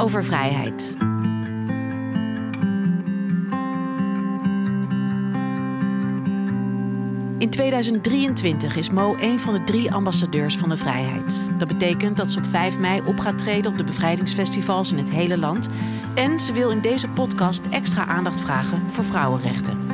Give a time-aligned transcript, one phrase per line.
[0.00, 0.96] over vrijheid.
[7.38, 11.40] In 2023 is Mo een van de drie ambassadeurs van de vrijheid.
[11.58, 15.10] Dat betekent dat ze op 5 mei op gaat treden op de bevrijdingsfestivals in het
[15.10, 15.68] hele land.
[16.14, 19.86] En ze wil in deze podcast extra aandacht vragen voor vrouwenrechten.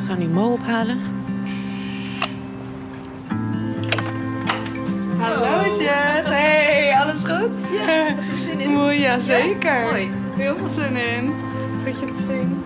[0.00, 1.00] We gaan nu Mo ophalen.
[5.18, 7.70] Hallootjes, hey, alles goed?
[7.70, 8.33] Ja.
[8.66, 9.80] Mooi, ja zeker.
[9.80, 9.90] Ja?
[9.90, 10.10] Mooi.
[10.36, 11.34] Heel veel zin in.
[11.84, 12.62] Goed je te zien.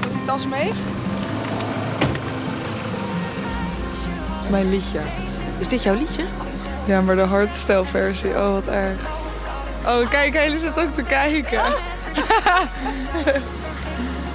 [0.00, 0.72] Doet die tas mee?
[4.50, 5.00] Mijn liedje.
[5.58, 6.22] Is dit jouw liedje?
[6.84, 8.30] Ja, maar de hardstyle versie.
[8.30, 9.00] Oh, wat erg.
[9.86, 11.62] Oh, kijk, hij zit ook te kijken.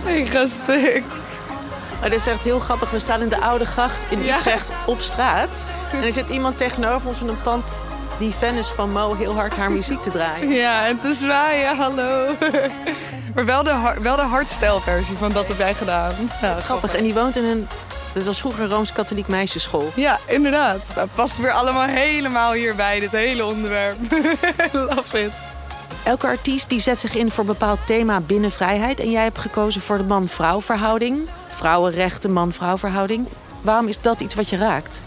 [0.19, 1.03] Ik ga stuk.
[1.99, 2.89] Maar dit is echt heel grappig.
[2.89, 4.35] We staan in de Oude Gracht in Ja.
[4.35, 5.65] Utrecht op straat.
[5.91, 7.63] En er zit iemand tegenover ons in een pand
[8.17, 10.49] die fan is van Mo heel hard haar muziek te draaien.
[10.49, 12.27] Ja, en te zwaaien, hallo.
[13.35, 16.13] Maar wel de, wel de hardstyle versie van dat heb jij gedaan.
[16.41, 16.95] Ja, Grappig.
[16.95, 17.67] En die woont in een...
[18.13, 19.91] Dat was vroeger een Rooms-Katholiek meisjesschool.
[19.95, 20.79] Ja, inderdaad.
[20.93, 23.97] Dat past weer allemaal helemaal hierbij, dit hele onderwerp.
[24.71, 25.31] Love it.
[26.03, 28.99] Elke artiest die zet zich in voor een bepaald thema binnen vrijheid.
[28.99, 31.29] En jij hebt gekozen voor de man-vrouw verhouding.
[31.55, 33.27] Vrouwenrechten, man-vrouw verhouding.
[33.61, 35.01] Waarom is dat iets wat je raakt?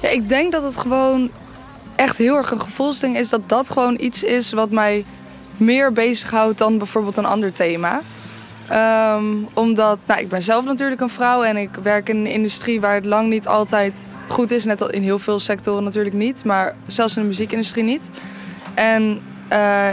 [0.00, 1.30] Ja, ik denk dat het gewoon
[1.96, 3.28] echt heel erg een gevoelsding is.
[3.28, 5.04] Dat dat gewoon iets is wat mij
[5.56, 8.00] meer bezighoudt dan bijvoorbeeld een ander thema.
[8.68, 12.80] Ehm, omdat, nou, ik ben zelf natuurlijk een vrouw en ik werk in een industrie
[12.80, 14.64] waar het lang niet altijd goed is.
[14.64, 18.10] Net al in heel veel sectoren natuurlijk niet, maar zelfs in de muziekindustrie niet.
[18.74, 19.88] En eh,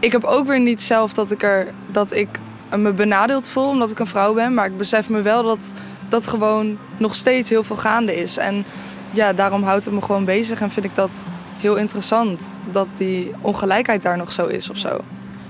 [0.00, 2.28] ik heb ook weer niet zelf dat ik, er, dat ik
[2.76, 4.54] me benadeeld voel omdat ik een vrouw ben.
[4.54, 5.72] Maar ik besef me wel dat
[6.08, 8.36] dat gewoon nog steeds heel veel gaande is.
[8.36, 8.64] En
[9.10, 11.10] ja, daarom houdt het me gewoon bezig en vind ik dat
[11.58, 12.56] heel interessant.
[12.70, 15.00] Dat die ongelijkheid daar nog zo is of zo.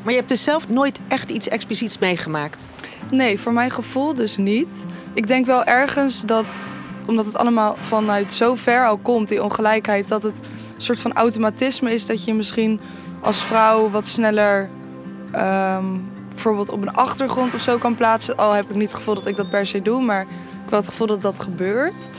[0.03, 2.63] Maar je hebt dus zelf nooit echt iets expliciets meegemaakt.
[3.11, 4.87] Nee, voor mijn gevoel dus niet.
[5.15, 6.59] Ik denk wel ergens dat,
[7.07, 11.13] omdat het allemaal vanuit zo ver al komt, die ongelijkheid, dat het een soort van
[11.13, 12.81] automatisme is dat je misschien
[13.21, 14.71] als vrouw wat sneller
[15.33, 15.85] ehm,
[16.43, 18.37] bijvoorbeeld op een achtergrond of zo kan plaatsen.
[18.37, 20.23] Al heb ik niet het gevoel dat ik dat per se doe, maar
[20.65, 22.11] ik wel het gevoel dat dat gebeurt.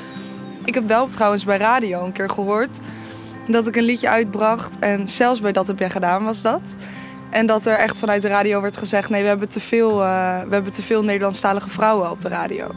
[0.65, 2.77] Ik heb wel trouwens bij radio een keer gehoord
[3.47, 4.79] dat ik een liedje uitbracht.
[4.79, 6.61] En zelfs bij Dat heb jij gedaan was dat.
[7.29, 10.41] En dat er echt vanuit de radio werd gezegd: nee, we hebben te veel, eh,
[10.41, 12.67] we hebben te veel Nederlandstalige vrouwen op de radio.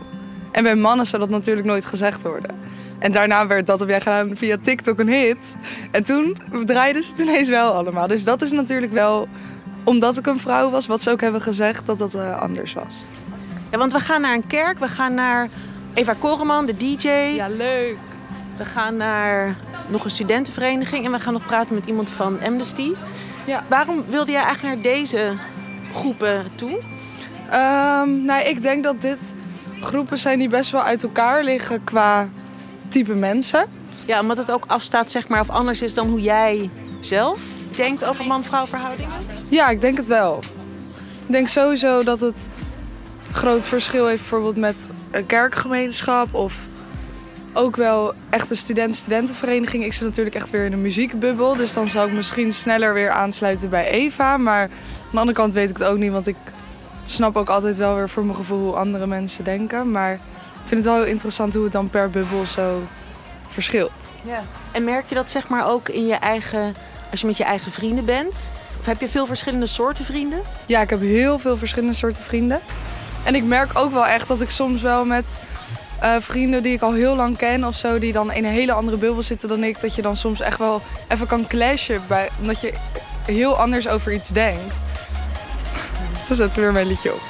[0.53, 2.51] En bij mannen zou dat natuurlijk nooit gezegd worden.
[2.99, 5.57] En daarna werd dat heb jij gedaan via TikTok een hit.
[5.91, 8.07] En toen draaiden ze het ineens wel allemaal.
[8.07, 9.29] Dus dat is natuurlijk wel,
[9.85, 12.97] omdat ik een vrouw was, wat ze ook hebben gezegd, dat dat eh, anders was.
[13.71, 14.79] Ja, want we gaan naar een kerk.
[14.79, 15.49] We gaan naar
[15.95, 17.09] Eva Koreman, de DJ.
[17.09, 17.97] Ja, leuk.
[18.57, 19.57] We gaan naar
[19.89, 21.05] nog een studentenvereniging.
[21.05, 22.93] En we gaan nog praten met iemand van Amnesty.
[23.47, 23.65] Ja.
[23.69, 25.33] Waarom wilde jij eigenlijk naar deze
[25.95, 26.81] groepen toe?
[27.51, 29.19] Ehm, nou, ik denk dat dit
[29.81, 32.29] groepen zijn die best wel uit elkaar liggen qua
[32.89, 33.67] type mensen.
[34.07, 37.41] Ja, omdat het ook afstaat, zeg maar, of anders is dan hoe jij zelf
[37.77, 39.34] denkt over man-vrouw verhoudingen.
[39.49, 40.43] Ja, ik denk het wel.
[41.27, 42.49] Ik denk sowieso dat het
[43.33, 44.77] groot verschil heeft bijvoorbeeld met
[45.11, 46.57] een kerkgemeenschap of
[47.53, 49.85] ook wel echt een student-studentenvereniging.
[49.85, 53.11] Ik zit natuurlijk echt weer in een muziekbubbel, dus dan zou ik misschien sneller weer
[53.11, 54.37] aansluiten bij Eva.
[54.37, 54.71] Maar aan
[55.11, 56.37] de andere kant weet ik het ook niet, want ik
[57.05, 59.91] snap ook altijd wel weer voor mijn gevoel hoe andere mensen denken.
[59.91, 60.21] Maar ik
[60.65, 62.83] vind het wel heel interessant hoe het dan per bubbel zo
[63.49, 64.15] verschilt.
[64.25, 64.43] Ja.
[64.73, 66.75] En merk je dat zeg maar ook in je eigen,
[67.11, 68.51] als je met je eigen vrienden bent?
[68.85, 70.41] Heb je veel verschillende soorten vrienden?
[70.67, 72.61] Ja, ik heb heel veel verschillende soorten vrienden.
[73.23, 75.25] En ik merk ook wel echt dat ik soms wel met
[76.01, 78.73] eh, vrienden die ik al heel lang ken of zo, die dan in een hele
[78.73, 82.29] andere bubbel zitten dan ik, dat je dan soms echt wel even kan clashen, bij,
[82.41, 82.73] omdat je
[83.27, 84.75] heel anders over iets denkt.
[86.27, 87.23] Ze zetten weer mijn liedje op.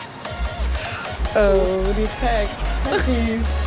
[1.37, 2.47] Oh, die gek.
[2.83, 3.64] Precies.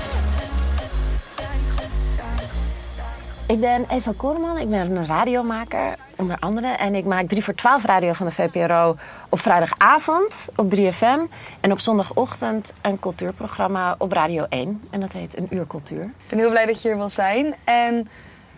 [3.48, 6.68] Ik ben Eva Koreman, ik ben een radiomaker, onder andere.
[6.68, 8.96] En ik maak 3 voor 12 radio van de VPRO
[9.30, 11.20] op vrijdagavond op 3FM.
[11.60, 14.88] En op zondagochtend een cultuurprogramma op Radio 1.
[14.92, 16.04] En dat heet Een Uur Cultuur.
[16.04, 17.56] Ik ben heel blij dat je hier wil zijn.
[17.64, 18.08] En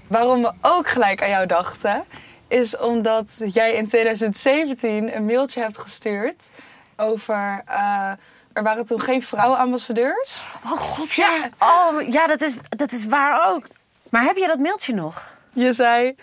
[0.07, 2.03] waarom we ook gelijk aan jou dachten,
[2.47, 6.49] is omdat jij in 2017 een mailtje hebt gestuurd
[6.95, 7.61] over.
[7.65, 8.11] eh,
[8.53, 10.47] er waren toen geen vrouwenambassadeurs.
[10.65, 11.49] Oh god, ja.
[11.59, 13.65] Oh ja, dat is, dat is waar ook.
[14.09, 15.31] Maar heb je dat mailtje nog?
[15.53, 16.15] Je zei,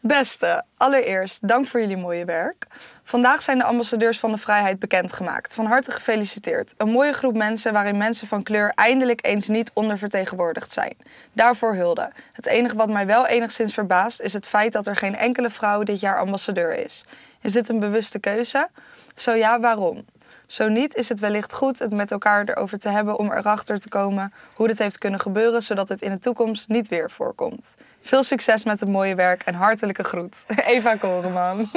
[0.00, 2.66] Beste, allereerst dank voor jullie mooie werk.
[3.04, 5.54] Vandaag zijn de ambassadeurs van de vrijheid bekendgemaakt.
[5.54, 6.74] Van harte gefeliciteerd.
[6.76, 10.96] Een mooie groep mensen waarin mensen van kleur eindelijk eens niet ondervertegenwoordigd zijn.
[11.32, 12.10] Daarvoor hulde.
[12.32, 15.82] Het enige wat mij wel enigszins verbaast is het feit dat er geen enkele vrouw
[15.82, 17.04] dit jaar ambassadeur is.
[17.40, 18.68] Is dit een bewuste keuze?
[19.14, 20.04] Zo ja, waarom?
[20.52, 23.88] Zo niet is het wellicht goed het met elkaar erover te hebben om erachter te
[23.88, 27.74] komen hoe dit heeft kunnen gebeuren, zodat het in de toekomst niet weer voorkomt.
[28.02, 30.36] Veel succes met het mooie werk en hartelijke groet.
[30.74, 31.56] Eva Koreman.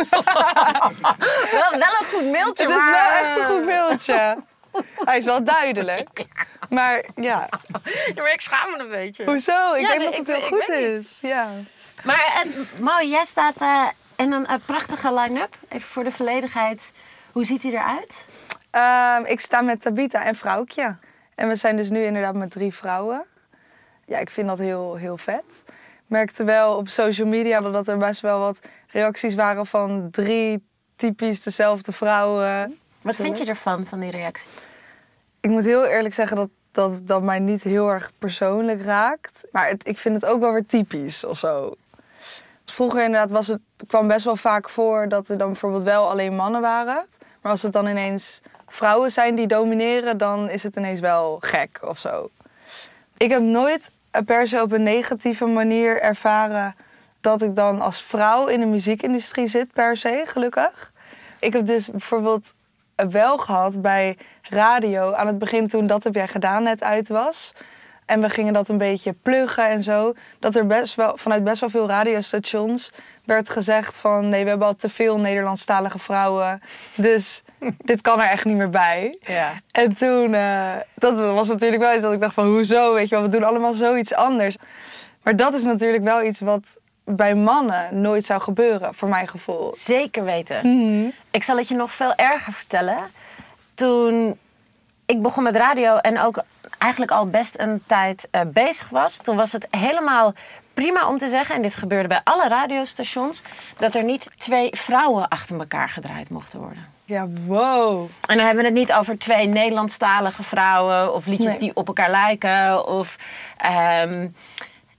[1.51, 2.91] Wel, wel een goed mailtje, Het is maar...
[2.91, 4.37] wel echt een goed beeldje.
[5.05, 6.25] Hij is wel duidelijk.
[6.69, 7.49] Maar ja,
[8.15, 9.25] Ja, maar ik schaam me een beetje.
[9.25, 9.73] hoezo?
[9.73, 10.77] Ik Ja, denk nee, dat het ik- heel ik goed niet.
[11.03, 11.19] is.
[11.21, 11.47] Ja.
[12.03, 13.83] Maar het, mooi, jij staat eh,
[14.15, 15.55] in een eh, prachtige line-up.
[15.69, 16.91] Even voor de volledigheid.
[17.31, 18.25] Hoe ziet hij eruit?
[18.75, 20.95] Ehm, ik sta met Tabita en Vrouwtje.
[21.35, 23.25] En we zijn dus nu inderdaad met drie vrouwen.
[24.05, 25.43] Ja, ik vind dat heel, heel vet.
[25.67, 30.63] Ik merkte wel op social media dat er best wel wat reacties waren van drie
[30.95, 32.79] typisch dezelfde vrouwen.
[33.01, 34.49] Wat vind je ervan, van die reactie?
[35.39, 39.43] Ik moet heel eerlijk zeggen dat dat, dat mij niet heel erg persoonlijk raakt.
[39.51, 41.75] Maar het, ik vind het ook wel weer typisch of zo.
[42.65, 46.09] Vroeger inderdaad was het, het kwam best wel vaak voor dat er dan bijvoorbeeld wel
[46.09, 47.05] alleen mannen waren.
[47.41, 51.79] Maar als het dan ineens vrouwen zijn die domineren, dan is het ineens wel gek
[51.81, 52.29] of zo.
[53.17, 53.91] Ik heb nooit
[54.25, 56.75] per se op een negatieve manier ervaren
[57.21, 60.93] dat ik dan als vrouw in de muziekindustrie zit, per se, gelukkig.
[61.39, 62.53] Ik heb dus bijvoorbeeld
[62.95, 67.53] wel gehad bij radio aan het begin toen Dat heb jij gedaan net uit was.
[68.05, 70.13] En we gingen dat een beetje pluggen en zo.
[70.39, 72.91] Dat er best wel, vanuit best wel veel radiostations
[73.23, 74.29] werd gezegd van...
[74.29, 76.61] nee, we hebben al te veel Nederlandstalige vrouwen.
[76.95, 77.43] Dus
[77.77, 79.17] dit kan er echt niet meer bij.
[79.21, 79.51] Ja.
[79.71, 82.47] En toen, eh, dat was natuurlijk wel iets dat ik dacht van...
[82.47, 84.55] hoezo, weet je wel, we doen allemaal zoiets anders.
[85.23, 89.73] Maar dat is natuurlijk wel iets wat bij mannen nooit zou gebeuren, voor mijn gevoel.
[89.75, 90.59] Zeker weten.
[90.67, 91.09] Mhm.
[91.31, 92.97] Ik zal het je nog veel erger vertellen.
[93.73, 94.37] Toen
[95.05, 96.43] ik begon met radio en ook
[96.77, 100.33] eigenlijk al best een tijd eh, bezig was, toen was het helemaal
[100.73, 103.41] prima om te zeggen, en dit gebeurde bij alle radiostations,
[103.77, 106.94] dat er niet twee vrouwen achter elkaar gedraaid mochten worden.
[107.05, 108.09] Ja, wow.
[108.27, 111.59] En dan hebben we het niet over twee Nederlandstalige vrouwen of liedjes Nee.
[111.59, 112.87] die op elkaar lijken.
[112.87, 113.15] Of
[113.57, 114.27] ehm,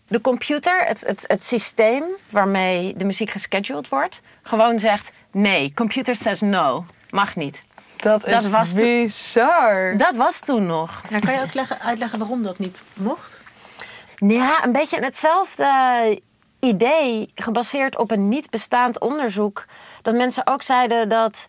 [0.09, 5.73] de computer, het, het, het systeem waarmee de muziek gescheduled wordt, gewoon zegt nee.
[5.75, 6.85] Computer says no.
[7.11, 7.65] Mag niet.
[7.97, 9.97] Dat Dat is was bizar.
[9.97, 11.03] Dat was toen nog.
[11.09, 13.41] Nou, kan je ook leggen, uitleggen waarom dat niet mocht?
[14.17, 16.21] Ja, een beetje hetzelfde
[16.61, 19.65] idee, gebaseerd op een niet bestaand onderzoek.
[20.03, 21.47] Dat mensen ook zeiden dat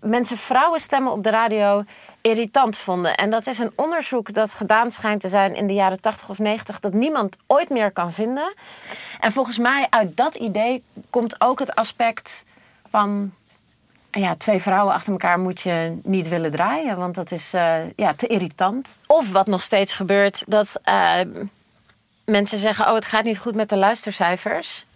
[0.00, 1.84] mensen vrouwenstemmen op de radio
[2.20, 3.14] irritant vonden.
[3.14, 6.38] En dat is een onderzoek dat gedaan schijnt te zijn in de jaren 80 of
[6.38, 8.54] 90, dat niemand ooit meer kan vinden.
[9.20, 12.44] En volgens mij uit dat idee komt ook het aspect
[12.90, 13.32] van.
[14.10, 18.14] Ja, twee vrouwen achter elkaar moet je niet willen draaien, want dat is eh, ja,
[18.14, 18.96] te irritant.
[19.06, 21.20] Of wat nog steeds gebeurt, dat eh,
[22.24, 24.86] mensen zeggen: Oh, het gaat niet goed met de luistercijfers.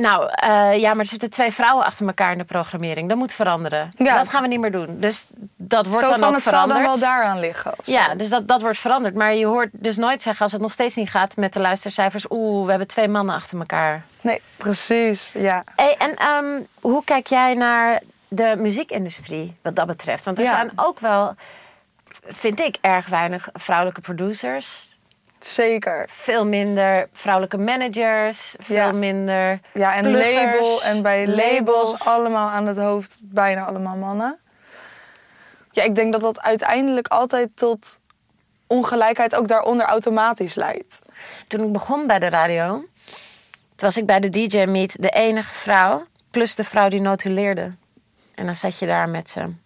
[0.00, 3.08] Nou, eh, ja, maar er zitten twee vrouwen achter elkaar in de programmering.
[3.08, 3.92] Dat moet veranderen.
[3.96, 4.16] Ja.
[4.18, 5.00] Dat gaan we niet meer doen.
[5.00, 6.78] Dus dat wordt Zo dan van ook het zal veranderd.
[6.80, 7.72] dan wel daaraan liggen.
[7.84, 9.14] Ja, dus dat, dat wordt veranderd.
[9.14, 12.26] Maar je hoort dus nooit zeggen als het nog steeds niet gaat met de luistercijfers.
[12.30, 14.02] Oeh, we hebben twee mannen achter elkaar.
[14.20, 15.32] Nee, precies.
[15.32, 15.64] Ja.
[15.76, 20.24] Hey, en ehm, hoe kijk jij naar de muziekindustrie wat dat betreft?
[20.24, 20.54] Want er Ja.
[20.56, 21.34] zijn ook wel,
[22.26, 24.87] vind ik, erg weinig vrouwelijke producers.
[25.38, 26.08] Zeker.
[26.10, 28.54] Veel minder vrouwelijke managers.
[28.58, 28.92] Veel Ja.
[28.92, 29.60] minder.
[29.72, 30.82] Ja, en pluggers, label.
[30.82, 32.04] En bij labels, labels.
[32.04, 34.38] allemaal aan het hoofd bijna allemaal mannen.
[35.70, 37.98] Ja, ik denk dat dat uiteindelijk altijd tot
[38.66, 40.98] ongelijkheid ook daaronder automatisch leidt.
[41.48, 42.88] Toen ik begon bij de radio, toen
[43.76, 47.74] was ik bij de DJ Meet de enige vrouw, plus de vrouw die notuleerde.
[48.34, 49.60] En dan zat je daar met z'n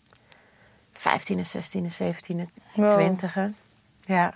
[0.92, 2.92] 15, 16, 17, Wow.
[2.92, 3.36] 20.
[4.00, 4.34] Ja.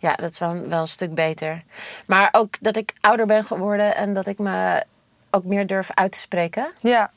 [0.00, 1.62] Ja, dat is wel, wel een stuk beter.
[2.06, 4.84] Maar ook dat ik ouder ben geworden en dat ik me
[5.30, 6.72] ook meer durf uit te spreken.
[6.80, 7.10] Ja,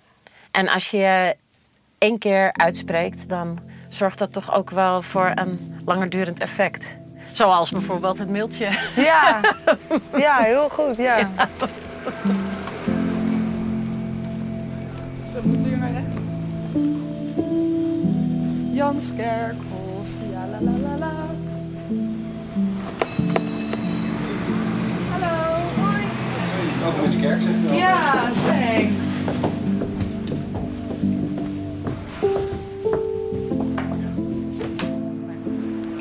[0.51, 1.35] En als je je
[1.97, 3.59] één keer uitspreekt, dan
[3.89, 6.95] zorgt dat toch ook wel voor een langerdurend effect.
[7.31, 8.69] Zoals bijvoorbeeld het mailtje.
[8.95, 9.39] ja.
[10.25, 10.97] ja heel goed.
[10.97, 11.29] Ja.
[15.33, 16.21] Zo moeten we hier naar rechts.
[18.73, 21.11] Janskerkhof, ja la la la la.
[27.03, 27.77] Welkom in de kerk, zeg.
[27.77, 29.07] Ja, thanks.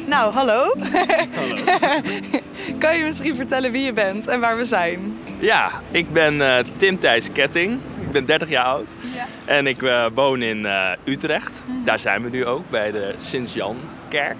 [0.06, 0.74] Nou, hallo.
[2.78, 5.18] kan je misschien vertellen wie je bent en waar we zijn?
[5.38, 7.80] Ja, ik ben uh, Tim Thijs Ketting.
[8.00, 8.94] Ik ben 30 jaar oud.
[9.14, 9.26] Ja.
[9.44, 11.64] En ik uh, woon in uh, Utrecht.
[11.66, 11.84] Mm.
[11.84, 13.76] Daar zijn we nu ook, bij de Sint-Jan
[14.08, 14.36] Kerk.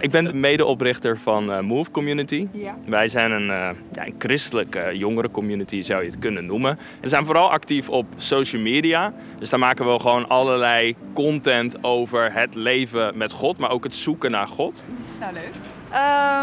[0.00, 2.48] Ik ben de medeoprichter van uh, Move Community.
[2.52, 2.76] Ja.
[2.86, 6.78] Wij zijn een, uh, ja, een christelijke jongerencommunity, zou je het kunnen noemen.
[7.00, 9.12] We zijn vooral actief op social media.
[9.38, 13.94] Dus daar maken we gewoon allerlei content over het leven met God, maar ook het
[13.94, 14.84] zoeken naar God.
[15.20, 15.52] Nou, leuk.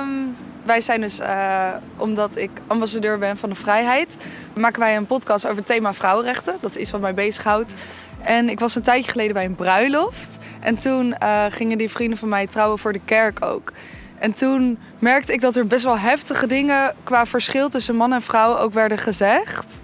[0.01, 4.17] Um, wij zijn dus, uh, omdat ik ambassadeur ben van de vrijheid,
[4.55, 6.57] maken wij een podcast over het thema vrouwenrechten.
[6.62, 7.74] Dat is iets wat mij bezighoudt.
[8.21, 10.38] En ik was een tijdje geleden bij een bruiloft.
[10.65, 13.72] En toen uh, gingen die vrienden van mij trouwen voor de kerk ook.
[14.19, 18.22] En toen merkte ik dat er best wel heftige dingen qua verschil tussen man en
[18.22, 19.79] vrouw ook werden gezegd.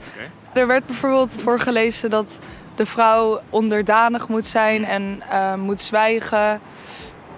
[0.53, 2.39] Er werd bijvoorbeeld voorgelezen dat
[2.75, 6.61] de vrouw onderdanig moet zijn en uh, moet zwijgen.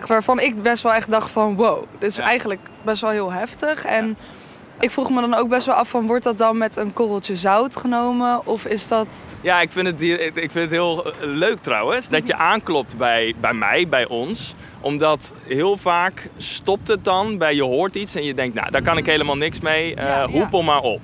[0.08, 3.86] Waarvan ik best wel echt dacht van wow, dit is eigenlijk best wel heel heftig.
[3.86, 4.18] En
[4.80, 7.36] ik vroeg me dan ook best wel af van, wordt dat dan met een korreltje
[7.36, 8.48] zout genomen?
[8.48, 9.08] Of is dat...
[9.42, 12.98] Ja, ik vind het, hier, ik vind het heel eh, leuk trouwens, dat je aanklopt
[12.98, 14.56] bij, bij mij, bij ons.
[14.82, 18.82] Omdat heel vaak stopt het dan bij je hoort iets en je denkt, nou, daar
[18.82, 19.96] kan ik helemaal niks mee.
[19.96, 21.02] Uh, ja, hoepel maar op.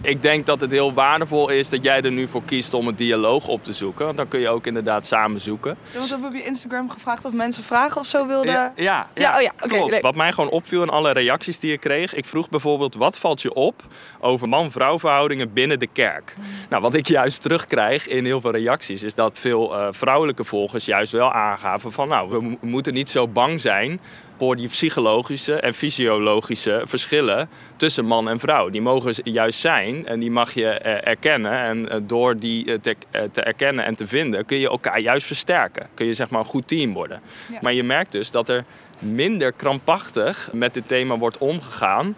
[0.00, 2.96] Ik denk dat het heel waardevol is dat jij er nu voor kiest om een
[2.96, 4.04] dialoog op te zoeken.
[4.04, 5.76] Want dan kun je ook inderdaad samen zoeken.
[5.82, 8.52] Ja, want we hebben op je Instagram gevraagd of mensen vragen of zo wilden.
[8.52, 9.36] Ja, ja, ja.
[9.36, 10.00] oh ja oké.
[10.00, 12.14] Wat mij gewoon opviel in alle reacties die ik kreeg.
[12.14, 13.82] Ik vroeg bijvoorbeeld, wat valt je op
[14.20, 16.34] over man-vrouw verhoudingen binnen de kerk?
[16.68, 20.84] Nou, wat ik juist terugkrijg in heel veel reacties is dat veel uh, vrouwelijke volgers
[20.84, 22.08] juist wel aangaven van...
[22.08, 24.00] nou, we moeten niet zo bang zijn
[24.38, 28.68] voor die psychologische en fysiologische verschillen tussen man en vrouw.
[28.68, 31.52] Die mogen juist zijn en die mag je eh, erkennen.
[31.52, 32.96] En eh, door die eh, te,
[33.32, 35.88] te, erkennen en te vinden kun je elkaar juist versterken.
[35.94, 37.20] Kun je zeg maar een goed team worden.
[37.60, 38.64] Maar je merkt dus dat er
[38.98, 42.16] minder krampachtig met dit thema wordt omgegaan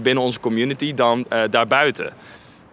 [0.00, 2.12] binnen onze community dan daarbuiten.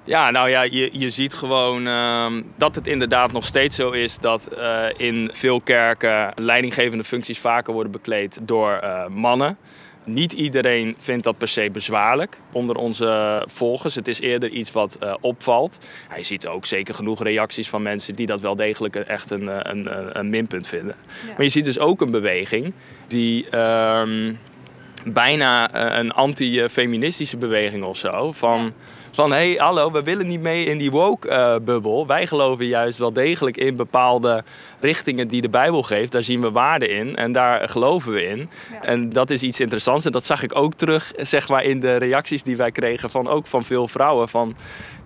[0.07, 4.17] Ja, nou ja, je, je ziet gewoon uh, dat het inderdaad nog steeds zo is
[4.19, 9.57] dat uh, in veel kerken leidinggevende functies vaker worden bekleed door uh, mannen.
[10.03, 13.95] Niet iedereen vindt dat per se bezwaarlijk onder onze volgers.
[13.95, 15.79] Het is eerder iets wat uh, opvalt.
[16.17, 20.17] Je ziet ook zeker genoeg reacties van mensen die dat wel degelijk echt een, een,
[20.19, 20.95] een minpunt vinden.
[21.25, 21.33] Ja.
[21.33, 22.73] Maar je ziet dus ook een beweging
[23.07, 24.33] die ehm,
[25.03, 28.31] bijna een anti-feministische beweging of zo.
[28.31, 28.71] Van, ja
[29.17, 32.07] van hé, hey, hallo, we willen niet mee in die woke-bubbel.
[32.07, 34.43] Wij geloven juist wel degelijk in bepaalde
[34.79, 36.11] richtingen die de Bijbel geeft.
[36.11, 38.49] Daar zien we waarde in en daar geloven we in.
[38.81, 40.05] En dat is iets interessants.
[40.05, 43.27] En dat zag ik ook terug zeg maar, in de reacties die wij kregen van
[43.27, 44.29] ook van veel vrouwen.
[44.29, 44.55] Van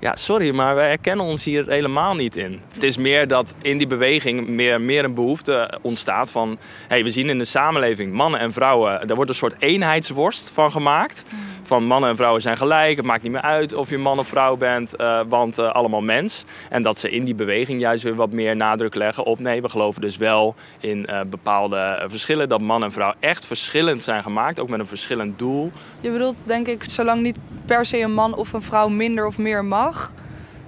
[0.01, 2.61] ja, sorry, maar wij herkennen ons hier helemaal niet in.
[2.73, 6.57] Het is meer dat in die beweging meer, meer een behoefte ontstaat van...
[6.87, 10.71] Hey, we zien in de samenleving mannen en vrouwen, daar wordt een soort eenheidsworst van
[10.71, 11.23] gemaakt.
[11.29, 11.39] Mm.
[11.63, 14.27] Van mannen en vrouwen zijn gelijk, het maakt niet meer uit of je man of
[14.27, 16.43] vrouw bent, uh, want uh, allemaal mens.
[16.69, 19.39] En dat ze in die beweging juist weer wat meer nadruk leggen op...
[19.39, 22.49] nee, we geloven dus wel in uh, bepaalde verschillen.
[22.49, 25.71] Dat man en vrouw echt verschillend zijn gemaakt, ook met een verschillend doel.
[25.99, 29.37] Je bedoelt denk ik, zolang niet per se een man of een vrouw minder of
[29.37, 29.90] meer mag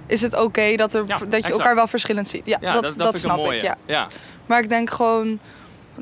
[0.06, 2.46] is het oké dat, er, dat je elkaar wel verschillend ziet.
[2.46, 3.62] Ja, dat, dat, dat snap ik.
[3.62, 3.76] Ja.
[3.86, 4.08] ja.
[4.46, 5.38] Maar ik denk gewoon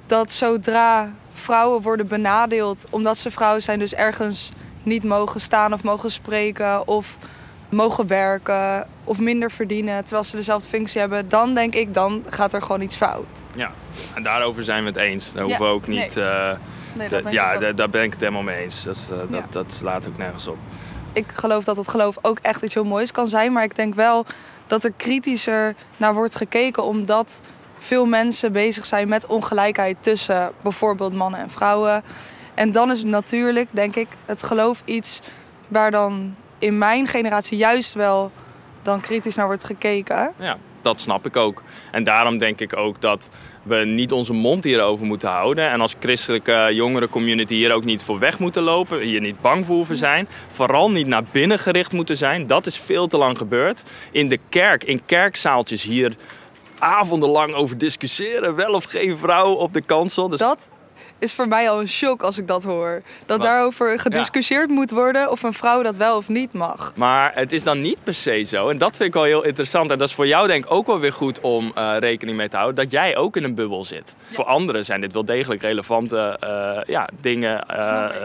[0.07, 4.51] dat zodra vrouwen worden benadeeld omdat ze vrouwen zijn, dus ergens
[4.83, 7.17] niet mogen staan of mogen spreken of
[7.69, 12.53] mogen werken of minder verdienen terwijl ze dezelfde functie hebben, dan denk ik, dan gaat
[12.53, 13.43] er gewoon iets fout.
[13.55, 13.73] Ja,
[14.15, 15.33] en daarover zijn we het eens.
[15.33, 16.15] Daar hoeven we ook niet.
[16.15, 16.25] Nee.
[16.25, 16.53] Uh,
[16.95, 18.85] nee, ja, daar ben ik het helemaal mee eens.
[18.85, 20.59] Dat, uh, dat, dat slaat ook nergens op
[21.13, 23.53] ik geloof dat het geloof ook echt iets heel moois kan zijn.
[23.53, 24.25] Maar ik denk wel
[24.67, 26.85] dat er kritischer naar wordt gekeken.
[26.85, 27.41] Omdat
[27.79, 32.03] veel mensen bezig zijn met ongelijkheid tussen bijvoorbeeld mannen en vrouwen.
[32.55, 35.21] En dan is natuurlijk, denk ik, het geloof iets
[35.69, 38.33] waar dan in mijn generatie juist wel
[38.83, 40.33] dan kritisch naar wordt gekeken.
[40.37, 41.63] Ja, dat snap ik ook.
[41.91, 43.31] En daarom denk ik ook dat
[43.63, 45.71] we niet onze mond hierover moeten houden.
[45.71, 49.01] En als christelijke jongerencommunity hier ook niet voor weg moeten lopen.
[49.01, 50.29] Hier niet bang voor zijn.
[50.49, 52.47] Vooral niet naar binnen gericht moeten zijn.
[52.47, 53.83] Dat is veel te lang gebeurd.
[54.11, 56.17] In de kerk, in kerkzaaltjes hier
[56.79, 58.55] avondenlang over discussiëren.
[58.55, 60.29] Wel of geen vrouw op de kansel.
[60.29, 60.39] Dus...
[60.39, 60.69] Dat
[61.23, 63.03] is voor mij al een shock als ik dat hoor.
[63.27, 66.93] Dat daarover gediscussieerd moet worden of een vrouw dat wel of niet mag.
[66.97, 68.69] Maar het is dan niet per se zo.
[68.69, 69.91] En dat vind ik wel heel interessant.
[69.91, 72.49] En dat is voor jou denk ik ook wel weer goed om uh, rekening mee
[72.49, 72.83] te houden.
[72.83, 74.15] Dat jij ook in een bubbel zit.
[74.31, 77.77] Voor anderen zijn dit wel degelijk relevante uh, ja, dingen uh,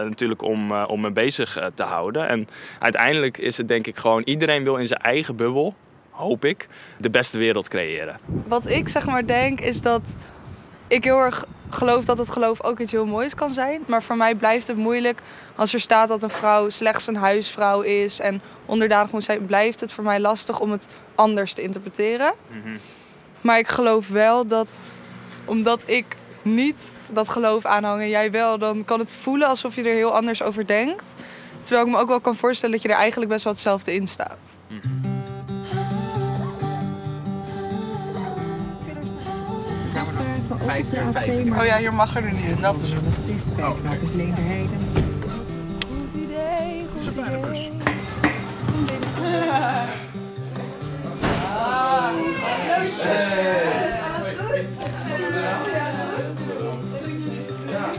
[0.02, 2.28] natuurlijk om, om me bezig te houden.
[2.28, 4.22] En uiteindelijk is het denk ik gewoon...
[4.24, 5.74] Iedereen wil in zijn eigen bubbel,
[6.10, 8.18] hoop ik, de beste wereld creëren.
[8.46, 10.02] Wat ik zeg maar denk is dat
[10.86, 13.82] ik heel erg geloof dat het geloof ook iets heel moois kan zijn.
[13.86, 15.20] Maar voor mij blijft het moeilijk
[15.56, 19.46] als er staat dat een vrouw slechts een huisvrouw is en onderdanig moet zijn.
[19.46, 22.32] Blijft het voor mij lastig om het anders te interpreteren.
[23.40, 24.68] Maar ik geloof wel dat,
[25.44, 26.04] omdat ik
[26.42, 30.14] niet dat geloof aanhang en jij wel, dan kan het voelen alsof je er heel
[30.14, 31.04] anders over denkt.
[31.62, 34.06] Terwijl ik me ook wel kan voorstellen dat je er eigenlijk best wel hetzelfde in
[34.06, 34.38] staat.
[40.50, 42.56] Oh ja, hier mag er nu niet in.
[42.60, 42.92] Dat is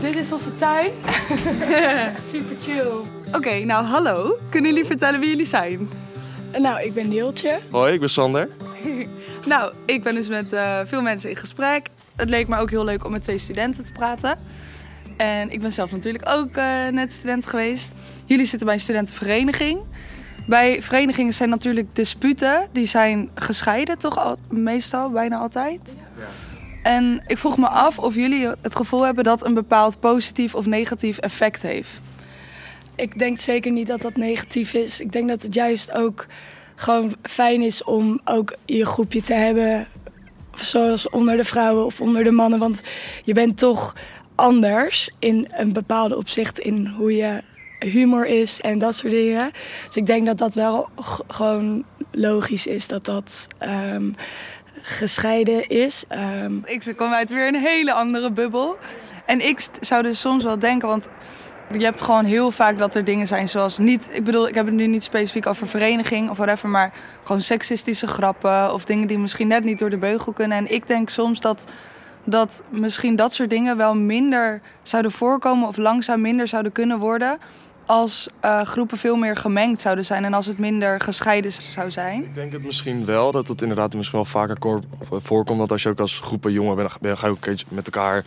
[0.00, 0.90] Dit is onze tuin.
[2.32, 2.90] Super chill.
[3.34, 4.38] Oké, nou hallo.
[4.48, 5.90] Kunnen jullie vertellen wie jullie zijn?
[6.58, 7.58] Nou, ik ben Neeltje.
[7.70, 8.48] Hoi, ik ben Sander.
[9.46, 11.86] Nou, ik ben dus met eh, veel mensen in gesprek.
[12.20, 14.38] Het leek me ook heel leuk om met twee studenten te praten.
[15.16, 17.92] En ik ben zelf natuurlijk ook eh, net student geweest.
[18.24, 19.80] Jullie zitten bij een studentenvereniging.
[20.46, 22.68] Bij verenigingen zijn natuurlijk disputen.
[22.72, 25.96] Die zijn gescheiden toch al, meestal, bijna altijd.
[26.82, 30.66] En ik vroeg me af of jullie het gevoel hebben dat een bepaald positief of
[30.66, 32.00] negatief effect heeft.
[32.94, 35.00] Ik denk zeker niet dat dat negatief is.
[35.00, 36.26] Ik denk dat het juist ook
[36.74, 39.86] gewoon fijn is om ook je groepje te hebben.
[40.54, 42.58] Zoals onder de vrouwen of onder de mannen.
[42.58, 42.82] Want
[43.24, 43.94] je bent toch
[44.34, 47.42] anders in een bepaalde opzicht in hoe je
[47.78, 49.50] humor is en dat soort dingen.
[49.86, 50.88] Dus ik denk dat dat wel
[51.28, 54.10] gewoon logisch is dat dat ehm,
[54.80, 56.04] gescheiden is.
[56.08, 58.78] Ehm, Ik kom uit weer een hele andere bubbel.
[59.26, 61.08] En ik zou dus soms wel denken, want
[61.78, 64.08] je hebt gewoon heel vaak dat er dingen zijn zoals niet...
[64.12, 66.68] Ik bedoel, ik heb het nu niet specifiek over vereniging of whatever...
[66.68, 70.58] maar gewoon seksistische grappen of dingen die misschien net niet door de beugel kunnen.
[70.58, 71.66] En ik denk soms dat,
[72.24, 75.68] dat misschien dat soort dingen wel minder zouden voorkomen...
[75.68, 77.38] of langzaam minder zouden kunnen worden...
[77.86, 82.22] als eh, groepen veel meer gemengd zouden zijn en als het minder gescheiden zou zijn.
[82.22, 84.56] Ik denk het misschien wel, dat het inderdaad misschien wel vaker
[85.08, 85.58] voorkomt.
[85.58, 88.24] Dat als je ook als groepen jongen bent, ga je ook met elkaar...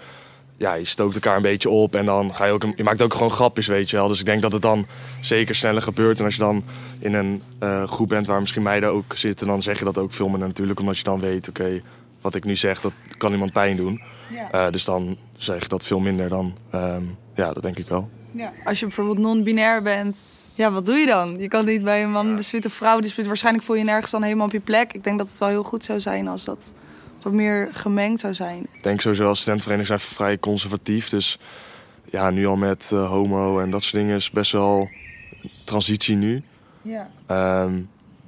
[0.58, 2.66] Ja, je stookt elkaar een beetje op en dan ga je ook...
[2.76, 4.08] Je maakt ook gewoon grapjes, weet je wel.
[4.08, 4.86] Dus ik denk dat het dan
[5.22, 6.20] zeker sneller gebeurt.
[6.20, 6.64] En als je dan
[7.00, 9.48] in een eh, groep bent waar misschien meiden ook zitten...
[9.48, 10.80] dan zeg je dat ook veel minder natuurlijk.
[10.80, 11.82] Omdat je dan weet, oké,
[12.22, 14.02] wat ik nu zeg, dat kan iemand pijn doen.
[14.30, 14.52] Ja.
[14.52, 16.58] Eh, dus dan zeg je dat veel minder dan...
[16.70, 17.04] ehm,
[17.36, 18.10] ja, dat denk ik wel.
[18.32, 18.54] Ja.
[18.63, 20.16] Als je bijvoorbeeld non-binair bent,
[20.54, 21.39] ja, wat doe je dan?
[21.39, 23.28] Je kan niet bij een man dispuut of vrouw dispuut.
[23.28, 24.94] Waarschijnlijk voel je je nergens dan helemaal op je plek.
[24.94, 26.74] Ik denk dat het wel heel goed zou zijn als dat
[27.24, 28.68] wat meer gemengd zou zijn.
[28.72, 31.10] Ik denk sowieso als studentenvereniging zijn vrij conservatief.
[31.10, 31.40] Dus
[32.06, 34.90] ja, nu al met eh, homo en dat soort dingen is best wel
[35.64, 36.44] transitie nu.
[36.82, 37.10] Ja.
[37.26, 37.82] Ehm,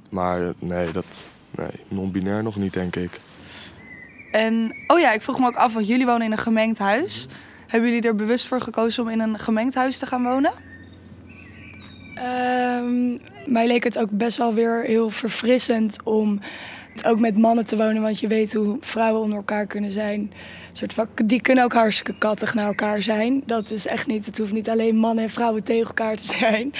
[0.08, 1.04] maar nee, dat,
[1.50, 3.20] nee, non-binair nog niet, denk ik.
[4.30, 7.26] En, oh ja, ik vroeg me ook af, want jullie wonen in een gemengd huis.
[7.66, 10.52] Hebben jullie er bewust voor gekozen om in een gemengd huis te gaan wonen?
[12.14, 16.40] Ehm, mij leek het ook best wel weer heel verfrissend om
[17.04, 18.02] ook met mannen te wonen.
[18.02, 20.32] Want je weet hoe vrouwen onder elkaar kunnen zijn.
[20.72, 23.42] Soort van, die kunnen ook hartstikke kattig naar elkaar zijn.
[23.46, 24.26] Dat is echt niet.
[24.26, 26.72] Het hoeft niet alleen mannen en vrouwen tegen elkaar te zijn.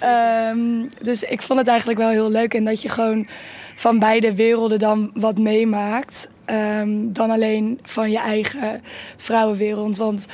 [0.00, 2.54] Ehm, dus ik vond het eigenlijk wel heel leuk.
[2.54, 3.26] En dat je gewoon
[3.74, 6.28] van beide werelden dan wat meemaakt.
[6.44, 8.82] Ehm, dan alleen van je eigen
[9.16, 9.96] vrouwenwereld.
[9.96, 10.26] Want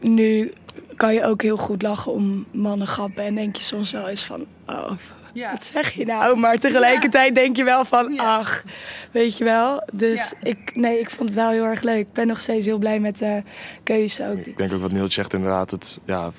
[0.00, 0.52] nu
[0.96, 3.24] kan je ook heel goed lachen om mannengrappen.
[3.24, 4.90] En denk je soms wel eens van, oh,
[5.36, 5.50] Ja.
[5.52, 6.38] wat zeg je nou?
[6.38, 8.36] Maar tegelijkertijd denk je wel van, Ja.
[8.36, 8.64] ach,
[9.10, 9.82] weet je wel.
[9.92, 10.48] Dus Ja.
[10.50, 11.98] ik, nee, ik vond het wel heel erg leuk.
[11.98, 13.42] Ik ben nog steeds heel blij met de
[13.82, 14.38] keuze ook.
[14.38, 15.70] Ik denk ook wat Neeltje zegt inderdaad.
[15.70, 16.30] Het, ja,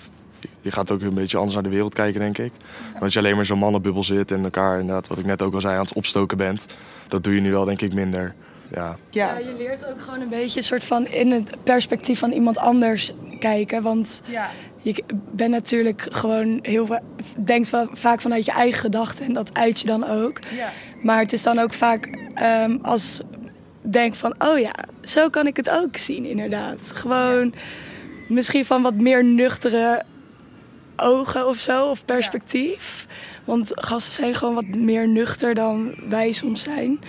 [0.61, 2.51] je gaat ook een beetje anders naar de wereld kijken, denk ik.
[2.91, 5.53] Want als je alleen maar zo'n mannenbubbel zit en elkaar, inderdaad, wat ik net ook
[5.53, 6.65] al zei, aan het opstoken bent.
[7.07, 8.33] Dat doe je nu wel, denk ik, minder.
[8.71, 9.27] Ja, Ja.
[9.27, 13.13] Ja, je leert ook gewoon een beetje soort van in het perspectief van iemand anders
[13.39, 13.81] kijken.
[13.81, 14.49] Want Ja.
[14.95, 17.01] Je bent natuurlijk gewoon heel va-
[17.37, 20.39] denkt va- vaak vanuit je eigen gedachten en dat uit je dan ook.
[20.55, 20.71] Ja.
[21.01, 23.21] Maar het is dan ook vaak ehm, als
[23.81, 24.73] denk van, oh ja,
[25.03, 26.91] zo kan ik het ook zien inderdaad.
[26.95, 27.53] Gewoon
[28.27, 30.03] misschien van wat meer nuchtere
[30.95, 33.07] ogen of zo, of perspectief.
[33.45, 36.99] Want gasten zijn gewoon wat meer nuchter dan wij soms zijn.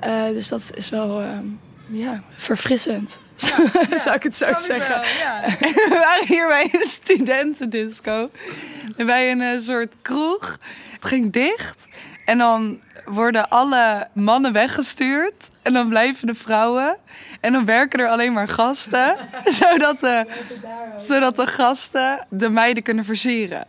[0.00, 1.44] Eh, dus dat is wel ehm,
[1.92, 3.18] ja, verfrissend,
[4.04, 4.88] zou ik het zo zeggen.
[4.88, 5.42] wel, ja.
[5.88, 8.30] We waren hier bij een studentendisco.
[8.96, 10.58] Bij een eh, soort kroeg.
[10.92, 11.88] Het ging dicht.
[12.24, 15.50] En dan worden alle mannen weggestuurd.
[15.62, 16.96] En dan blijven de vrouwen.
[17.40, 19.16] En dan werken er alleen maar gasten.
[19.60, 20.26] zodat, de,
[20.96, 23.66] zodat de gasten de meiden kunnen versieren.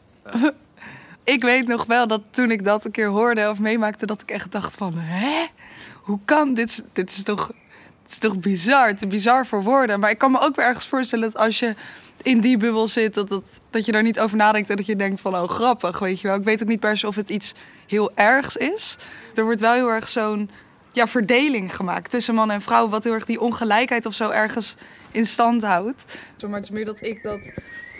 [1.24, 4.06] ik weet nog wel dat toen ik dat een keer hoorde of meemaakte...
[4.06, 5.46] dat ik echt dacht van, hè?
[5.94, 6.84] Hoe kan dit?
[6.94, 7.52] Dit is toch...
[8.14, 10.00] Is toch bizar, te bizar voor woorden.
[10.00, 11.76] Maar ik kan me ook weer ergens voorstellen dat als je
[12.22, 14.96] in die bubbel zit, dat, dat, dat je daar niet over nadenkt en dat je
[14.96, 16.38] denkt van, oh grappig, weet je wel.
[16.38, 17.54] Ik weet ook niet per se of het iets
[17.88, 18.98] heel ergs is.
[19.36, 20.50] Er wordt wel heel erg zo'n
[20.92, 24.76] ja, verdeling gemaakt tussen man en vrouw, wat heel erg die ongelijkheid of zo ergens
[25.12, 26.06] in stand houdt.
[26.42, 27.40] Maar het is meer dat ik dat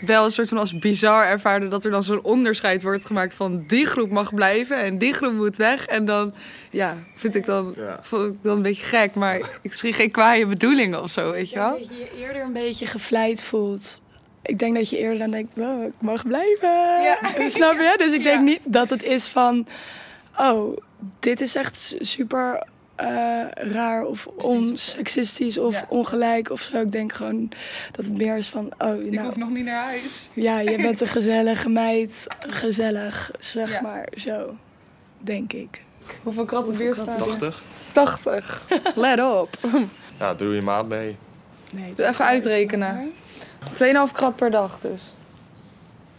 [0.06, 3.64] wel een soort van als bizar ervaarde dat er dan zo'n onderscheid wordt gemaakt van
[3.66, 5.86] die groep mag blijven en die groep moet weg.
[5.86, 6.34] En dan,
[6.70, 7.98] ja, vind ik dan, ja.
[8.02, 11.50] vond ik dan een beetje gek, maar ik zie geen kwaaie bedoelingen of zo, weet
[11.50, 11.78] je wel.
[11.78, 14.00] dat je je eerder een beetje gevleid voelt.
[14.42, 17.02] Ik denk dat je eerder dan denkt, wow, ik mag blijven.
[17.02, 17.18] Ja.
[17.48, 17.94] Snap je?
[17.96, 19.66] Dus ik denk niet dat het is van,
[20.38, 20.78] oh,
[21.20, 22.66] dit is echt super
[23.00, 26.80] uh, raar of onsexistisch of ongelijk of zo.
[26.80, 27.48] Ik denk gewoon
[27.92, 28.64] dat het meer is van...
[28.64, 30.30] Oh, nou, ik hoef nog niet naar huis.
[30.32, 32.26] Ja, je bent een gezellige meid.
[32.38, 34.08] Gezellig, zeg maar.
[34.16, 34.56] Zo,
[35.18, 35.82] denk ik.
[36.22, 37.62] Hoeveel kratten bier staan 80.
[37.92, 38.62] 80.
[38.94, 39.58] Let op.
[40.18, 41.16] Ja, doe je maat mee.
[41.72, 43.12] Nee, even uitrekenen.
[43.72, 45.12] 2,5 krat per dag dus.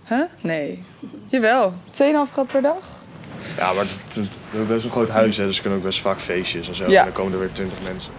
[0.07, 0.23] Huh?
[0.41, 0.83] Nee.
[1.27, 1.73] Jawel.
[1.91, 2.94] 2,5 krat per dag?
[3.58, 6.01] Ja, maar het, we hebben best een groot huis, hè, dus er kunnen ook best
[6.01, 6.89] vaak feestjes en zo.
[6.89, 6.99] Ja.
[6.99, 8.12] En dan komen er weer twintig mensen.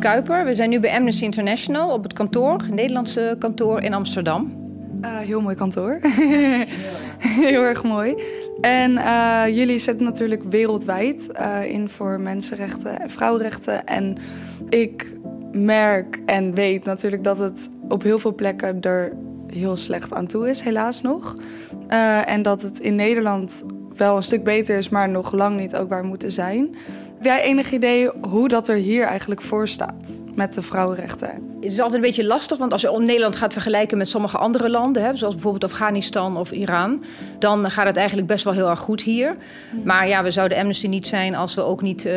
[0.00, 0.44] Kuiper.
[0.44, 4.52] We zijn nu bij Amnesty International op het kantoor, het Nederlandse kantoor in Amsterdam.
[5.04, 5.98] Uh, heel mooi kantoor.
[7.44, 8.14] heel erg mooi.
[8.60, 13.86] En uh, jullie zetten natuurlijk wereldwijd uh, in voor mensenrechten en vrouwenrechten.
[13.86, 14.16] En
[14.68, 15.16] ik
[15.52, 20.50] merk en weet natuurlijk dat het op heel veel plekken er heel slecht aan toe
[20.50, 21.34] is, helaas nog.
[22.24, 23.64] en dat het in Nederland
[23.96, 26.76] wel een stuk beter is, maar nog lang niet ook waar moeten zijn.
[27.20, 31.28] Heb jij enig idee hoe dat er hier eigenlijk voor staat met de vrouwenrechten?
[31.60, 34.70] Het is altijd een beetje lastig, want als je Nederland gaat vergelijken met sommige andere
[34.70, 37.04] landen, hè, zoals bijvoorbeeld Afghanistan of Iran,
[37.38, 39.36] dan gaat het eigenlijk best wel heel erg goed hier.
[39.84, 42.12] Maar ja, we zouden Amnesty niet zijn als we ook niet uh,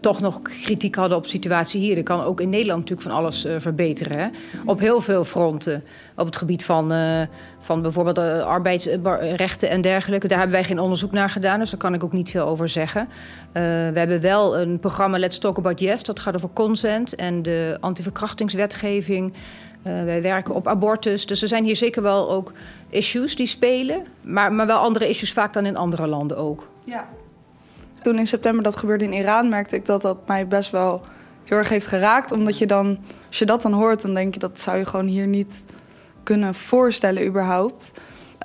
[0.00, 1.96] toch nog kritiek hadden op de situatie hier.
[1.96, 4.32] Er kan ook in Nederland natuurlijk van alles uh, verbeteren.
[4.64, 5.84] Op heel veel fronten.
[6.16, 7.20] Op het gebied van, uh,
[7.58, 10.26] van bijvoorbeeld arbeidsrechten en dergelijke.
[10.26, 12.68] Daar hebben wij geen onderzoek naar gedaan, dus daar kan ik ook niet veel over
[12.68, 13.08] zeggen.
[13.52, 13.60] we
[13.94, 19.32] hebben wel een programma Let's Talk About Yes, dat gaat over consent en de antiverkrachtingswetgeving.
[19.32, 21.26] Uh, wij werken op abortus.
[21.26, 22.52] Dus er zijn hier zeker wel ook
[22.88, 24.06] issues die spelen.
[24.20, 26.68] Maar, maar wel andere issues vaak dan in andere landen ook.
[26.84, 27.08] Ja.
[28.02, 31.02] Toen in september dat gebeurde in Iran, merkte ik dat dat mij best wel
[31.44, 32.32] heel erg heeft geraakt.
[32.32, 35.06] Omdat je dan, als je dat dan hoort, dan denk je dat zou je gewoon
[35.06, 35.64] hier niet
[36.22, 37.92] kunnen voorstellen überhaupt.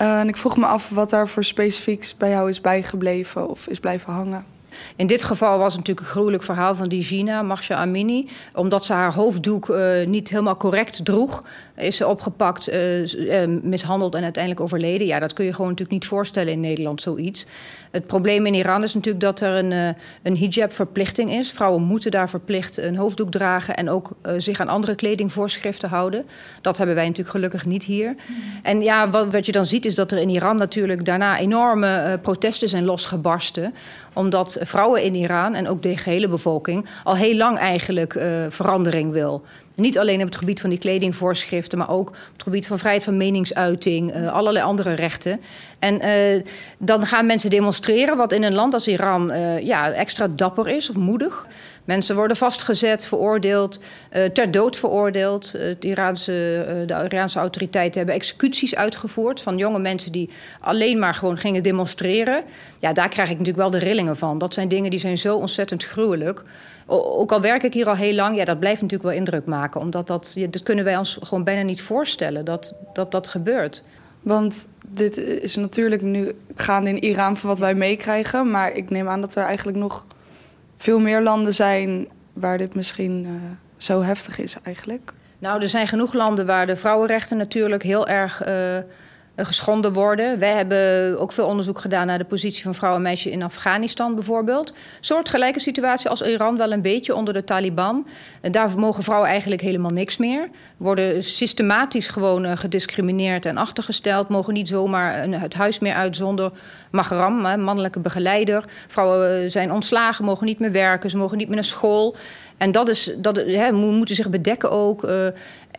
[0.01, 3.67] Uh, en ik vroeg me af wat daar voor specifieks bij jou is bijgebleven of
[3.67, 4.45] is blijven hangen.
[4.95, 8.27] In dit geval was het natuurlijk een gruwelijk verhaal van die Gina, Marsha Amini.
[8.53, 11.43] Omdat ze haar hoofddoek uh, niet helemaal correct droeg,
[11.75, 15.07] is ze opgepakt, uh, mishandeld en uiteindelijk overleden.
[15.07, 17.45] Ja, dat kun je gewoon natuurlijk niet voorstellen in Nederland, zoiets.
[17.91, 19.89] Het probleem in Iran is natuurlijk dat er een, uh,
[20.23, 21.51] een hijab-verplichting is.
[21.51, 26.25] Vrouwen moeten daar verplicht een hoofddoek dragen en ook zich aan andere kledingvoorschriften houden.
[26.61, 28.15] Dat hebben wij natuurlijk gelukkig niet hier.
[28.63, 32.19] En ja, wat, wat, je dan ziet is dat er in Iran natuurlijk daarna enorme
[32.21, 33.73] protesten zijn losgebarsten.
[34.13, 38.13] Omdat vrouwen in Iran en ook de gehele bevolking al heel lang eigenlijk
[38.49, 39.43] verandering wil.
[39.79, 43.03] Niet alleen op het gebied van die kledingvoorschriften, maar ook op het gebied van vrijheid
[43.03, 45.39] van meningsuiting, uh, allerlei andere rechten.
[45.79, 46.43] En uh,
[46.77, 50.89] dan gaan mensen demonstreren, wat in een land als Iran uh, ja, extra dapper is
[50.89, 51.47] of moedig.
[51.85, 53.79] Mensen worden vastgezet, veroordeeld,
[54.33, 55.55] ter dood veroordeeld.
[55.79, 56.31] Iraanse,
[56.85, 62.43] de Iraanse autoriteiten hebben executies uitgevoerd van jonge mensen die alleen maar gewoon gingen demonstreren.
[62.79, 64.37] Ja, daar krijg ik natuurlijk wel de rillingen van.
[64.37, 66.43] Dat zijn dingen die zijn zo ontzettend gruwelijk
[66.89, 69.81] ook al werk ik hier al heel lang, ja, dat blijft natuurlijk wel indruk maken.
[69.81, 73.83] Omdat dat, dat kunnen wij ons gewoon bijna niet voorstellen dat dat, dat gebeurt.
[74.21, 78.49] Want dit is natuurlijk nu gaande in Iran van wat wij meekrijgen.
[78.51, 80.05] Maar ik neem aan dat er eigenlijk nog
[80.75, 83.31] veel meer landen zijn waar dit misschien uh,
[83.77, 85.13] zo heftig is eigenlijk.
[85.39, 88.83] Nou, er zijn genoeg landen waar de vrouwenrechten natuurlijk heel erg uh, eh,
[89.45, 90.39] geschonden worden.
[90.39, 94.15] Wij hebben ook veel onderzoek gedaan naar de positie van vrouwen en meisjes in Afghanistan
[94.15, 94.73] bijvoorbeeld.
[94.99, 98.07] Soortgelijke situatie als Iran, wel een beetje onder de Taliban.
[98.41, 100.49] Daar mogen vrouwen eigenlijk helemaal niks meer.
[100.77, 104.29] Worden systematisch gewoon eh, gediscrimineerd en achtergesteld.
[104.29, 106.51] Mogen niet zomaar het huis meer uit zonder
[106.91, 108.63] mahram, mannelijke begeleider.
[108.87, 112.15] Vrouwen eh, zijn ontslagen, mogen niet meer werken, ze mogen niet meer naar school.
[112.59, 115.03] En dat is, dat, hè, moeten zich bedekken ook.
[115.03, 115.27] Uh,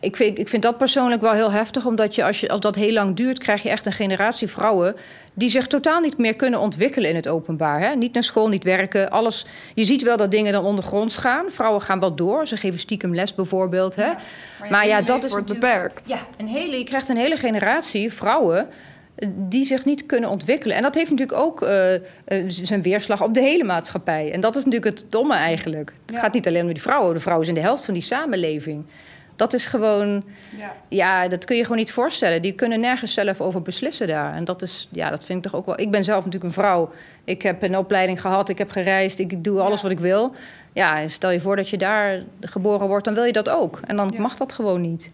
[0.01, 2.75] Ik vind, ik vind dat persoonlijk wel heel heftig, omdat je als, je als dat
[2.75, 4.95] heel lang duurt, krijg je echt een generatie vrouwen
[5.33, 7.79] die zich totaal niet meer kunnen ontwikkelen in het openbaar.
[7.79, 7.95] Hè?
[7.95, 9.45] Niet naar school, niet werken, alles.
[9.75, 11.45] Je ziet wel dat dingen dan ondergronds gaan.
[11.49, 13.95] Vrouwen gaan wel door, ze geven stiekem les bijvoorbeeld.
[13.95, 14.11] Hè?
[14.69, 16.09] maar, ja, dat is wordt beperkt.
[16.09, 18.67] Ja, een hele, je krijgt een hele generatie vrouwen
[19.27, 20.75] die zich niet kunnen ontwikkelen.
[20.75, 21.69] En dat heeft natuurlijk ook uh,
[22.47, 24.31] zijn weerslag op de hele maatschappij.
[24.31, 25.93] En dat is natuurlijk het domme eigenlijk.
[26.05, 27.13] Het gaat niet alleen om die vrouwen.
[27.13, 28.85] De vrouwen zijn de helft van die samenleving.
[29.41, 30.23] Dat is gewoon,
[30.57, 30.75] ja.
[30.87, 31.27] ja.
[31.27, 32.41] dat kun je gewoon niet voorstellen.
[32.41, 34.35] Die kunnen nergens zelf over beslissen daar.
[34.35, 35.79] En dat is, ja, dat vind ik toch ook wel.
[35.79, 36.91] Ik ben zelf natuurlijk een vrouw.
[37.23, 40.33] Ik heb een opleiding gehad, ik heb gereisd, ik doe alles wat ik wil.
[40.73, 43.79] Ja, stel je voor dat je daar geboren wordt, dan wil je dat ook.
[43.85, 45.11] En dan mag dat gewoon niet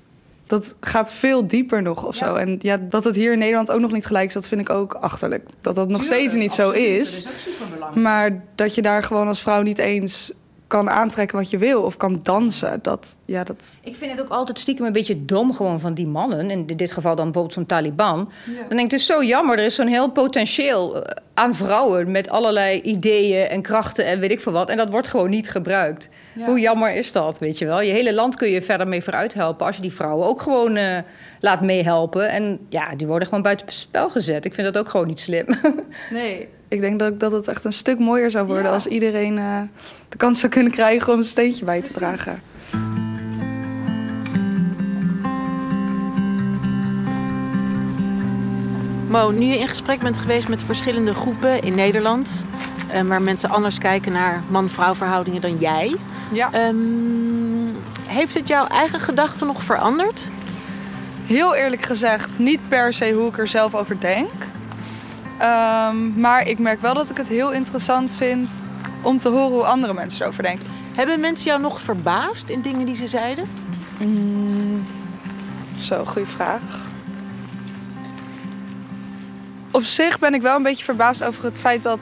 [0.47, 2.35] dat gaat veel dieper nog of zo.
[2.35, 4.69] En ja, dat het hier in Nederland ook nog niet gelijk is, dat vind ik
[4.69, 5.49] ook achterlijk.
[5.61, 7.23] Dat dat nog steeds niet zo is.
[7.23, 10.31] Dat is maar dat je daar gewoon als vrouw niet eens
[10.67, 12.79] kan aantrekken wat je wil of kan dansen.
[12.81, 13.71] Dat, ja, dat...
[13.81, 16.49] Ik vind het ook altijd stiekem een beetje dom gewoon van die mannen.
[16.49, 18.31] In dit geval dan bijvoorbeeld zo'n Taliban.
[18.45, 19.57] Dan denk ik, het is zo jammer.
[19.57, 24.31] Er is zo'n heel potentieel eh, aan vrouwen met allerlei ideeën en krachten en weet
[24.31, 24.69] ik veel wat.
[24.69, 26.09] En dat wordt gewoon niet gebruikt.
[26.45, 27.81] Hoe jammer is dat, weet je wel?
[27.81, 30.77] Je hele land kun je verder mee vooruit helpen als je die vrouwen ook gewoon
[30.77, 30.97] uh,
[31.39, 32.29] laat meehelpen.
[32.29, 34.45] En ja, die worden gewoon buiten spel gezet.
[34.45, 35.45] Ik vind dat ook gewoon niet slim.
[36.09, 39.61] nee, ik denk dat, dat het echt een stuk mooier zou worden als iedereen uh,
[40.09, 42.41] de kans zou kunnen krijgen om een steentje bij te dragen.
[49.09, 52.29] Mo, nu je in gesprek bent geweest met verschillende groepen in Nederland,
[52.93, 55.95] uh, waar mensen anders kijken naar man-vrouw verhoudingen dan jij.
[56.31, 56.67] Ja.
[56.67, 57.75] Um,
[58.07, 60.27] heeft het jouw eigen gedachten nog veranderd?
[61.25, 64.31] Heel eerlijk gezegd, niet per se hoe ik er zelf over denk.
[65.41, 68.49] Um, maar ik merk wel dat ik het heel interessant vind
[69.01, 70.67] om te horen hoe andere mensen erover denken.
[70.95, 73.49] Hebben mensen jou nog verbaasd in dingen die ze zeiden?
[73.99, 74.85] Mm,
[75.79, 76.61] zo, goede vraag.
[79.71, 81.99] Op zich ben ik wel een beetje verbaasd over het feit dat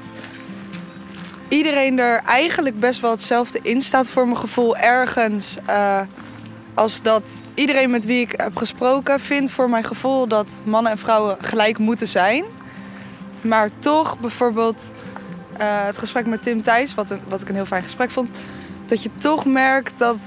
[1.55, 5.57] iedereen er eigenlijk best wel hetzelfde in staat voor mijn gevoel ergens.
[5.69, 6.01] Uh,
[6.73, 10.97] als dat iedereen met wie ik heb gesproken vindt voor mijn gevoel dat mannen en
[10.97, 12.43] vrouwen gelijk moeten zijn.
[13.41, 14.81] Maar toch bijvoorbeeld
[15.61, 18.29] uh, het gesprek met Tim Thijs, wat, wat ik een heel fijn gesprek vond.
[18.85, 20.17] Dat je toch merkt dat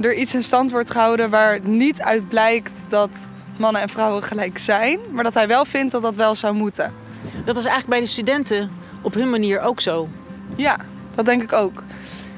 [0.00, 3.10] er iets in stand wordt gehouden waar niet uit blijkt dat
[3.58, 4.98] mannen en vrouwen gelijk zijn.
[5.10, 6.92] Maar dat hij wel vindt dat dat wel zou moeten.
[7.44, 8.70] Dat was eigenlijk bij de studenten
[9.02, 10.08] op hun manier ook zo.
[10.56, 10.76] Ja,
[11.14, 11.82] dat denk ik ook.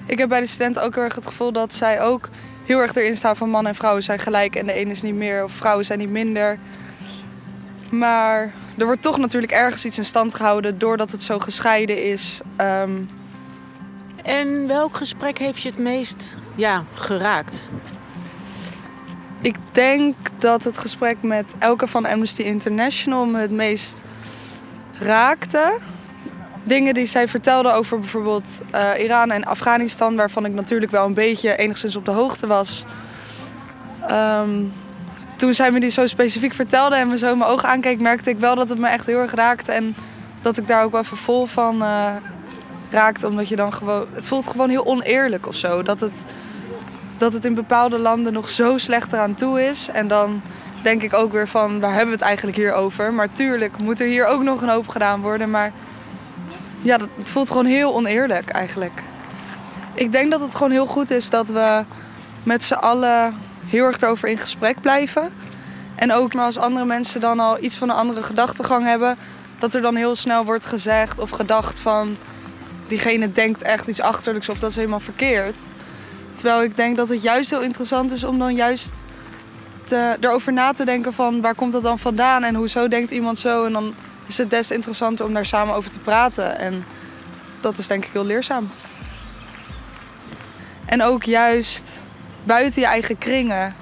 [0.06, 2.28] Ik heb bij de studenten ook heel erg het gevoel dat zij ook
[2.64, 5.14] heel erg erin staan van mannen en vrouwen zijn gelijk en de ene is niet
[5.14, 6.58] meer of vrouwen zijn niet minder.
[7.90, 12.40] Maar er wordt toch natuurlijk ergens iets in stand gehouden doordat het zo gescheiden is.
[12.56, 13.02] Ehm,
[14.22, 17.68] en welk gesprek heeft je het meest ja, geraakt?
[19.40, 24.02] Ik denk dat het gesprek met Elke van Amnesty International me het meest
[24.98, 25.78] raakte
[26.64, 31.14] dingen die zij vertelde over bijvoorbeeld uh, Iran en Afghanistan, waarvan ik natuurlijk wel een
[31.14, 32.84] beetje enigszins op de hoogte was.
[34.08, 34.62] Ehm,
[35.36, 38.30] toen zij me die zo specifiek vertelde en me zo in mijn ogen aankeek, merkte
[38.30, 39.72] ik wel dat het me echt heel erg raakte.
[39.72, 39.96] En
[40.42, 42.06] dat ik daar ook wel even vol van uh,
[42.90, 43.26] raakte.
[43.26, 44.06] Omdat je dan gewoon.
[44.12, 45.82] Het voelt gewoon heel oneerlijk of zo.
[45.82, 46.24] Dat het,
[47.18, 49.88] dat het in bepaalde landen nog zo slecht eraan toe is.
[49.92, 50.42] En dan
[50.82, 53.12] denk ik ook weer van waar hebben we het eigenlijk hier over?
[53.12, 55.50] Maar tuurlijk moet er hier ook nog een hoop gedaan worden.
[55.50, 55.72] Maar
[56.84, 59.02] ja, dat, het voelt gewoon heel oneerlijk eigenlijk.
[59.94, 61.84] Ik denk dat het gewoon heel goed is dat we
[62.42, 63.34] met z'n allen
[63.66, 65.32] heel erg erover in gesprek blijven.
[65.94, 69.16] En ook maar als andere mensen dan al iets van een andere gedachtegang hebben,
[69.58, 72.16] dat er dan heel snel wordt gezegd of gedacht van
[72.86, 75.56] diegene denkt echt iets achterlijks of dat is helemaal verkeerd.
[76.32, 79.00] Terwijl ik denk dat het juist heel interessant is om dan juist
[79.84, 83.38] te, erover na te denken van waar komt dat dan vandaan en hoezo denkt iemand
[83.38, 83.64] zo.
[83.64, 83.94] En dan
[84.26, 86.58] is het des interessanter om daar samen over te praten.
[86.58, 86.84] En
[87.60, 88.70] dat is denk ik heel leerzaam.
[90.84, 92.00] En ook juist
[92.44, 93.74] buiten je eigen kringen.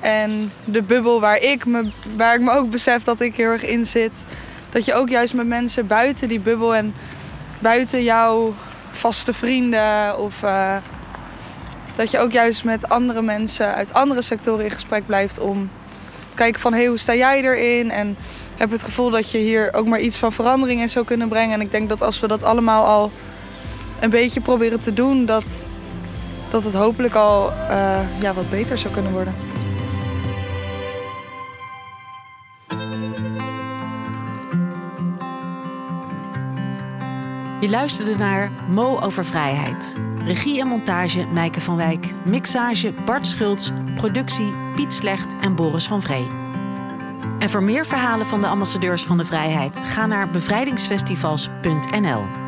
[0.00, 3.64] En de bubbel waar ik me, waar ik me ook besef dat ik heel erg
[3.64, 4.24] in zit.
[4.70, 6.94] Dat je ook juist met mensen buiten die bubbel en
[7.58, 8.54] buiten jouw
[8.90, 10.76] vaste vrienden of uh,
[11.96, 15.70] dat je ook juist met andere mensen uit andere sectoren in gesprek blijft om
[16.30, 17.90] te kijken van hé, hey, hoe sta jij erin?
[17.90, 18.16] En
[18.58, 21.54] heb het gevoel dat je hier ook maar iets van verandering in zou kunnen brengen.
[21.54, 23.12] En ik denk dat als we dat allemaal al
[24.00, 25.64] een beetje proberen te doen, dat,
[26.50, 29.34] dat het hopelijk al uh, ja, wat beter zou kunnen worden.
[37.60, 39.94] Je luisterde naar Mo over vrijheid.
[40.24, 42.06] Regie en montage Mijke van Wijk.
[42.24, 43.70] Mixage Bart Schultz.
[43.94, 46.47] Productie Piet Slecht en Boris van Vree.
[47.38, 49.80] En voor meer verhalen van de ambassadeurs van de vrijheid...
[49.84, 52.47] ga naar bevrijdingsfestivals.nl.